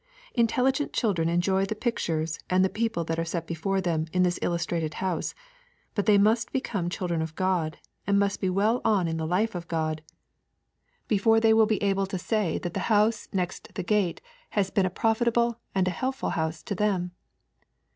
Intelligent 0.33 0.93
children 0.93 1.29
enjoy 1.29 1.63
the 1.67 1.75
pictures 1.75 2.39
and 2.49 2.65
the 2.65 2.69
people 2.73 3.03
that 3.03 3.19
are 3.19 3.23
set 3.23 3.45
before 3.45 3.79
them 3.81 4.07
in 4.11 4.23
this 4.23 4.39
illustrated 4.41 4.95
house, 4.95 5.35
but 5.93 6.07
they 6.07 6.17
must 6.17 6.51
become 6.51 6.85
the 6.85 6.89
children 6.89 7.21
of 7.21 7.35
God, 7.35 7.77
and 8.07 8.17
must 8.17 8.41
be 8.41 8.49
well 8.49 8.81
on 8.83 9.07
in 9.07 9.17
the 9.17 9.27
life 9.27 9.53
of 9.53 9.67
God, 9.67 10.01
before 11.07 11.39
they 11.39 11.53
will 11.53 11.67
be 11.67 11.83
able 11.83 12.07
to 12.07 12.17
say 12.17 12.57
that 12.57 12.73
the 12.73 12.79
house 12.89 13.27
next 13.31 13.75
the 13.75 13.83
gate 13.83 14.21
has 14.57 14.71
been 14.71 14.87
a 14.87 14.89
profitable 14.89 15.59
and 15.75 15.87
a 15.87 15.91
helpful 15.91 16.31
house 16.31 16.63
to 16.63 16.73
them. 16.73 17.11